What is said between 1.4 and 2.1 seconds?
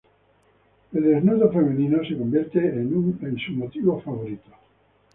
femenino